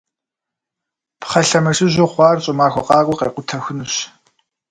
[1.19, 3.93] Пхъэ лъэмыжыжьу хъуар, щӏымахуэ къакӏуэ къекъутэхынущ.